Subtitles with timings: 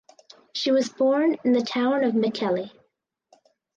[0.53, 2.71] She was born in the town of Mikkeli.